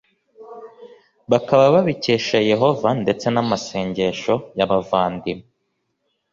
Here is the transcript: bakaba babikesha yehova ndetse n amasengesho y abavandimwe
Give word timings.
bakaba 1.31 1.63
babikesha 1.75 2.37
yehova 2.51 2.89
ndetse 3.01 3.25
n 3.33 3.37
amasengesho 3.43 4.33
y 4.57 4.61
abavandimwe 4.65 5.45